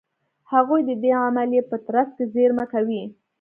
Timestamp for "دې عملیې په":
1.03-1.77